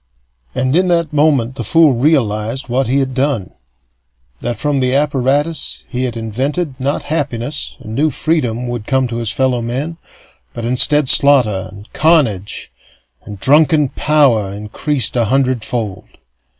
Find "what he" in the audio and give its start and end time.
2.67-2.97